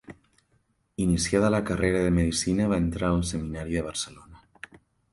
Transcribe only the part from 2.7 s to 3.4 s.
va entrar al